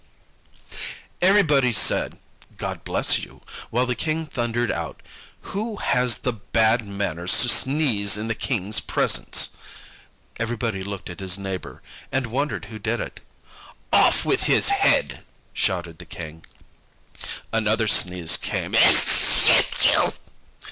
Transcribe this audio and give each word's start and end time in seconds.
Everybody 1.21 1.71
said, 1.71 2.17
"God 2.57 2.83
bless 2.83 3.19
you," 3.19 3.39
while 3.69 3.85
the 3.85 3.93
King 3.93 4.25
thundered 4.25 4.71
out: 4.71 4.99
"Who 5.53 5.75
has 5.75 6.17
the 6.25 6.33
bad 6.33 6.83
manners 6.87 7.39
to 7.43 7.49
sneeze 7.49 8.17
in 8.17 8.27
the 8.27 8.33
King's 8.33 8.79
presence?" 8.79 9.49
Everybody 10.39 10.81
looked 10.81 11.11
at 11.11 11.19
his 11.19 11.37
neighbour, 11.37 11.83
and 12.11 12.25
wondered 12.25 12.65
who 12.65 12.79
did 12.79 12.99
it. 12.99 13.19
"Off 13.93 14.25
with 14.25 14.45
his 14.45 14.69
head," 14.69 15.19
shouted 15.53 15.99
the 15.99 16.05
King. 16.05 16.47
Another 17.53 17.87
sneeze 17.87 18.37
came. 18.37 18.73